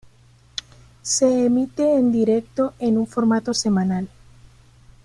[1.03, 4.09] Se emite en directo en un formato semanal.